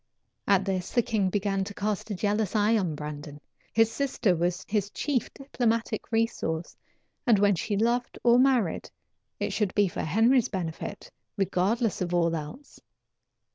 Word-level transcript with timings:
At 0.47 0.65
this 0.65 0.91
the 0.93 1.03
king 1.03 1.29
began 1.29 1.63
to 1.63 1.75
cast 1.75 2.09
a 2.09 2.15
jealous 2.15 2.55
eye 2.55 2.75
on 2.75 2.95
Brandon. 2.95 3.39
His 3.71 3.91
sister 3.91 4.35
was 4.35 4.65
his 4.67 4.89
chief 4.89 5.31
diplomatic 5.31 6.11
resource, 6.11 6.75
and 7.27 7.37
when 7.37 7.53
she 7.53 7.77
loved 7.77 8.17
or 8.23 8.39
married, 8.39 8.89
it 9.39 9.53
should 9.53 9.75
be 9.75 9.87
for 9.87 10.01
Henry's 10.01 10.49
benefit, 10.49 11.11
regardless 11.37 12.01
of 12.01 12.15
all 12.15 12.35
else. 12.35 12.79